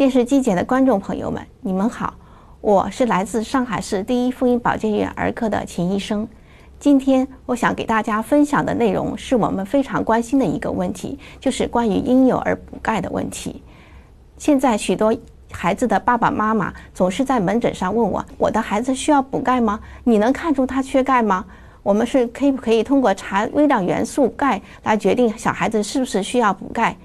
[0.00, 2.14] 电视机前的观众朋友们，你们好，
[2.62, 6.26] 我是来自上海市第一妇婴保健院儿科的秦医生。
[6.78, 13.62] 今天我想给大家分享的内容是我们非常关心的一个问题，就是关于婴幼儿补钙的问题。
[14.38, 15.14] 现在许多
[15.52, 19.78] 孩子的爸爸妈妈总是在门诊上问我：“我的孩子需要补钙吗？
[20.04, 21.44] 你能看出他缺钙吗？”
[21.82, 26.96] 我们是可以不可以通过查微量元素钙来决定小孩子是不是需要补钙？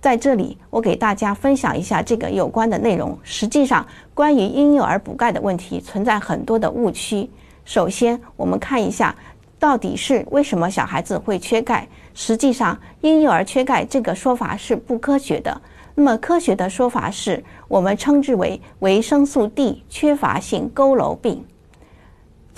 [0.00, 3.18] 在这里，我给大家分享一下这个有关的内容。
[3.22, 3.84] 实际上，
[4.14, 7.28] 关于婴幼儿补钙的问题，存在很多的误区。
[7.64, 9.14] 首先，我们看一下，
[9.58, 11.88] 到底是为什么小孩子会缺钙？
[12.14, 15.60] 实际上，婴幼儿缺钙这个说法是不科学的。
[15.96, 21.44] 那么，科学的说法是我们称之为维生素 D 缺乏性佝偻病。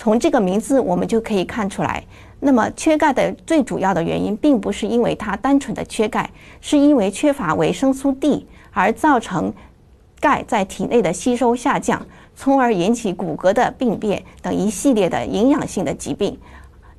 [0.01, 2.03] 从这个名字，我们就可以看出来。
[2.39, 6.31] 那么，缺钙的最主要的原因，并不是因为它单纯的缺钙，
[6.63, 9.53] 是因为缺乏维生素 D 而造成
[10.19, 12.01] 钙在体内的吸收下降，
[12.35, 16.39] 从而引起骨骼的病变等一系列的营养性的疾病。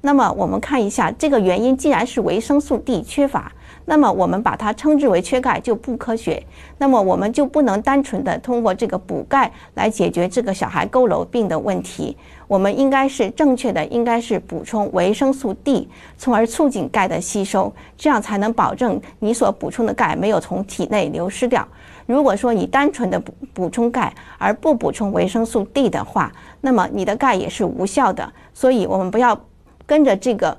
[0.01, 3.51] 那么，我们看一下这个原因，既然是维生素 D 缺乏。
[3.85, 6.41] 那么我们把它称之为缺钙就不科学，
[6.77, 12.15] 那么我们就不能单纯的通过这个补钙来解决这个小孩佝偻病的问题。
[12.47, 21.67] 我们应该是正确的，应该是补充维生素 D，从而促进钙的吸收，这样才能保证你所补充的钙没有从体内流失掉。
[22.05, 28.31] 如果说你单纯的补补充钙而不补充维生素 D 的话，那么你的钙也是无效的。
[28.53, 29.39] 所以我们不要
[29.85, 30.57] 跟着这个。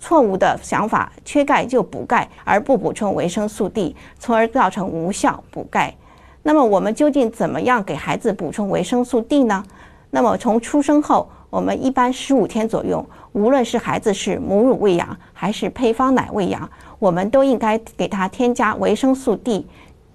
[0.00, 5.94] 错误的想法，缺钙就补钙，而不补充维生素 D，从而造成无效补钙。
[6.42, 9.64] 那么我们究竟怎么样给孩子补充维生素 D 呢？
[10.10, 19.66] 那么从出生后，我们一般十五天左右，无论是孩子是母乳喂养还是配方奶喂养，我们都应该给他添加维生素 D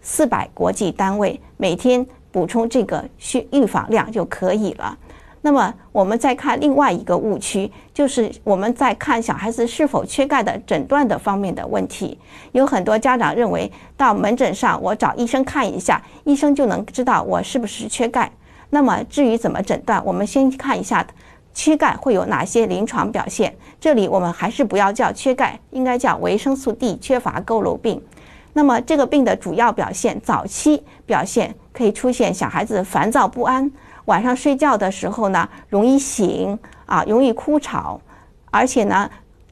[0.02, 4.98] 四百国际单位，每天补充这个需预防量就可以了。
[5.46, 12.18] 那么我们再看另外一个误区，就是我们在看小孩子是否缺钙的诊断的方面的问题。
[12.54, 18.32] 有很多家长认为，到门诊上我找医生看一下，医生就能知道我是不是缺钙。
[18.70, 21.06] 那么至于怎么诊断，我们先看一下
[21.54, 23.54] 缺钙会有哪些临床表现。
[23.82, 28.02] 这里我们还是不要叫缺钙，应该叫维生素 D 缺乏佝偻病。
[28.54, 33.70] 那么这个病的主要表现，早期表现可以出现小孩子烦躁不安。
[34.06, 38.00] 晚上睡觉的时候呢，容易醒啊，容易哭吵，
[38.52, 39.10] 而且呢，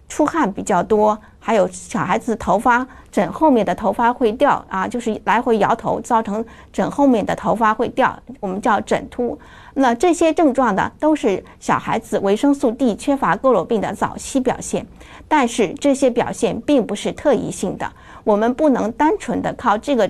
[0.10, 9.40] 出汗比较多，还有小孩子头发枕后面的头发会掉啊，就是来回摇头，造成枕后面的头发会掉，我们叫枕秃。
[9.74, 14.86] 那这些症状呢，都是小孩子维生素 D 缺乏佝偻病的早期表现，
[15.30, 17.90] 但是这些表现并不是特异性的，
[18.26, 20.10] 我们不能单纯的靠这个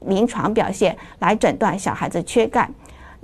[0.00, 2.70] 临床表现来诊断小孩子缺钙。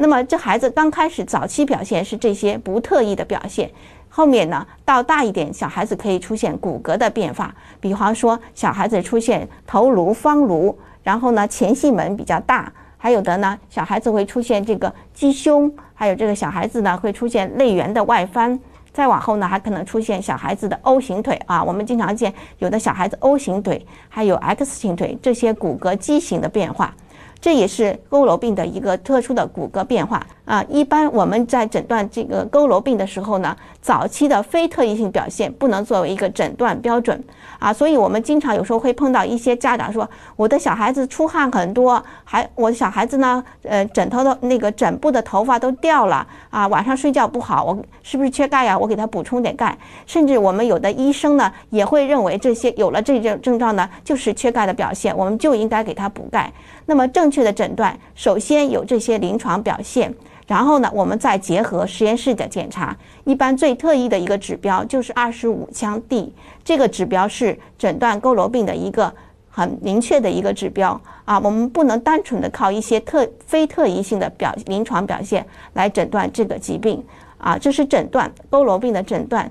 [0.00, 3.69] 那么，这孩子刚开始早期表现是这些不特异的表现，
[4.09, 18.56] 后面呢，到大一点，小孩子可以出现骨骼的变化，比方说小孩子出现头颅方颅，然后呢前囟门比较大，还有的呢小孩子会出现这个鸡胸，还有这个小孩子呢会出现肋缘的外翻，
[18.92, 26.94] 再往后呢还可能出现小孩子的 O 型腿啊，我们经常见有的小孩子 O 型腿，还有 X 型腿这些骨骼畸形的变化。
[27.41, 30.65] 这也是佝偻病的一个特殊的骨骼变化啊。
[30.69, 33.56] 一般我们在诊断这个佝偻病的时候呢，
[33.88, 37.25] 早期的非特异性表现不能作为一个诊断标准
[37.59, 37.72] 啊。
[37.72, 40.06] 所以我们经常有时候会碰到一些家长说，
[40.37, 48.78] 我的小孩子出汗很多，还我的小孩子呢，呃，枕头的那个枕部的头发都掉了啊，晚上睡觉不好，我是不是缺钙呀？
[48.78, 49.75] 我给他补充点钙。
[50.05, 56.53] 甚至我们有的医生呢，也会认为这些有了这种症状呢，就是缺钙的表现，我们就应该给他补钙。
[56.84, 60.14] 那么正确的诊断，首先有这些临床表现，
[60.49, 62.97] 然后呢，我们再结合实验室的检查。
[63.25, 66.33] 一般最特异的一个指标就是二十五羟 D，
[66.65, 69.12] 这个指标是诊断佝偻病的一个
[69.50, 71.39] 很明确的一个指标啊。
[71.39, 77.05] 我们不能单纯的靠一些特非特异性的表临床表现来诊断这个疾病
[77.37, 79.49] 啊，这是诊断佝偻病的诊断。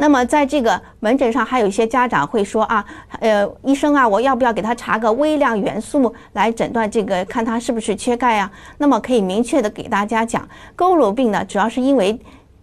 [0.00, 2.84] 那么，在这个门诊上，还有一些家长会说啊，
[3.18, 8.48] 呃，医生啊，我要不要给他查个微量元素来诊断这个，看他是不是缺钙啊？
[8.78, 12.16] 那么可以明确的给大家讲，佝偻病呢，主要是因为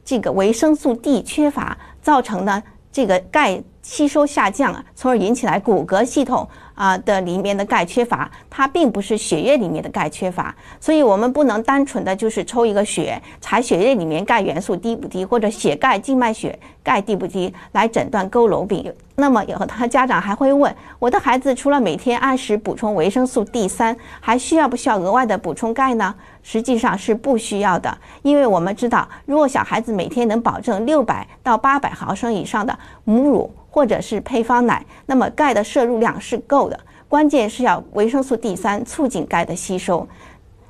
[0.06, 18.94] 这个维生素 D 缺乏造成的这个钙吸收下降啊，从而引起来骨骼系统啊的里面的钙缺乏，它并不是血液里面的钙缺乏，所以我们不能单纯的就是抽一个血，查血液里面钙元素低不低，或者血钙静脉血钙低不低来诊断佝偻病。
[19.18, 26.14] 那么以后他家长还会问，我的孩子除了每天按时补充维生素 D 三，还需要不需要额外的补充钙呢？
[26.44, 33.50] 实际上是不需要的，因为我们知道，如果小孩子每天能保证六百到八百毫升以上的母乳。
[33.76, 36.80] 或者是配方奶，那么钙的摄入量是够的，
[37.10, 40.08] 关键是要维生素 D 三促进钙的吸收，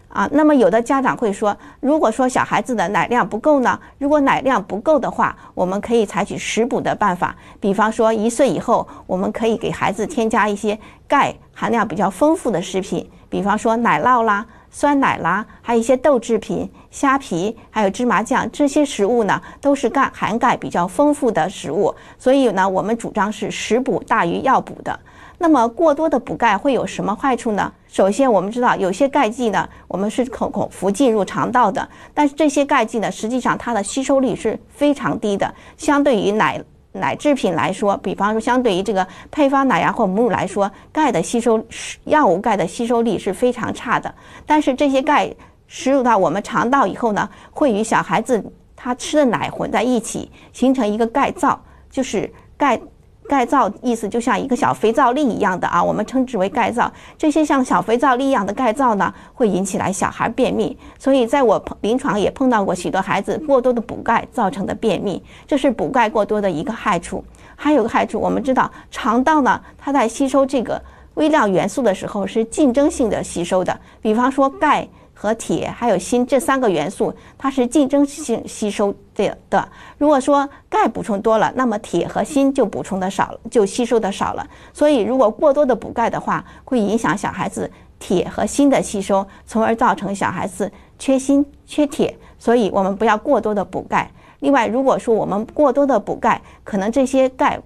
[0.10, 3.80] 啊，那么有的家长会说，如果说小孩子的奶量不够呢？
[4.00, 14.48] 如果奶量不够的话，我们可以采取食补的办法，比方说一岁以后，我们可以给孩子添加一些钙含量比较丰富的食品，比方说奶酪啦。
[14.72, 21.94] 酸奶啦，还有一些豆制品、虾皮，还有芝麻酱，这些食物呢，都是钙含钙比较丰富的食物。
[22.18, 24.98] 所以呢，我们主张是食补大于药补的。
[25.38, 27.70] 那么过多的补钙会有什么坏处呢？
[27.90, 36.64] 首先，我们知道有些钙剂呢，我们是口口服进入肠道的，但是这些钙剂呢，实际上它的吸收率是非常低的，相对于奶。
[36.98, 41.62] 奶制品来说，比方说，相对于这个配方奶呀或母乳来说，钙的吸收
[42.06, 44.16] 药物钙的吸收力是非常差的。
[44.46, 45.30] 但是这些钙
[45.68, 48.44] 食入到我们肠道以后呢，会与小孩子
[48.76, 51.60] 他吃的奶混在一起，形成一个钙皂，
[51.90, 52.80] 就是钙。
[53.28, 56.92] 钙皂意思就像一个小肥皂粒一样的啊，我们称之为钙皂。
[57.18, 60.78] 这些像小肥皂粒一样的钙皂呢，会引起来小孩便秘。
[61.00, 67.26] 所以在我临床也碰到过许多孩子过多的补钙造成的便秘，这是补钙过多的一个害处。
[67.56, 70.80] 还有个害处，我们知道肠道呢，它在吸收这个
[71.16, 74.88] 微量元素的时候是竞争性的吸收的，比方说钙。
[75.16, 79.68] 和铁还有锌这三个元素，它是竞争性吸收的的。
[79.98, 84.46] 如果说钙补充多了，那么铁和锌就补充的少了，就吸收的少了。
[84.74, 90.70] 所以，如果过多的补钙的话，会影响小孩子铁和锌的吸收，从而造成小孩子
[91.00, 92.16] 缺锌、缺铁。
[92.38, 94.12] 所以我们不要过多的补钙。
[94.42, 97.58] 另外，如果说我们过多的补钙，可能这些钙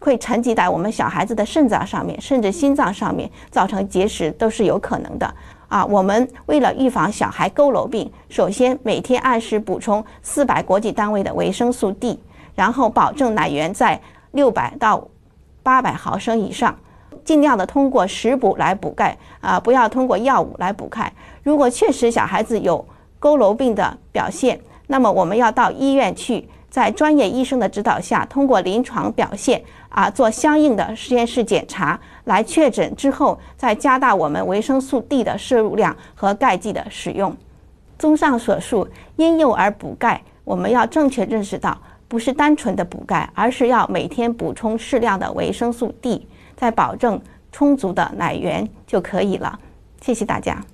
[0.00, 5.34] 会沉积在我们小孩子的肾脏上面，甚至心脏上面，造成结石都是有可能的。
[5.74, 12.16] 啊，我们为了预防小孩佝偻病，首先每天按时补充四百国际单位的维生素 D，
[12.54, 14.00] 然后保证奶源在
[14.30, 15.08] 六百到
[15.64, 16.78] 八百毫升以上，
[17.24, 21.12] 尽量的通过食补来补钙啊，不要通过药物来补钙。
[21.42, 22.86] 如果确实小孩子有
[23.20, 26.48] 佝偻病的表现，那么我们要到医院去。
[26.74, 37.32] 在专业医生的指导下，通过临床表现啊，做相应的实验室检查，来确诊之后，再加大我们维生素 D 的摄入量和钙剂的使用。
[37.96, 47.22] 综上所述，婴幼儿补钙，我们要正确认识到，不是单纯的补钙，而是要每天补充适量的维生素 D，再保证
[47.52, 49.60] 充足的奶源就可以了。
[50.00, 50.64] 谢谢大家。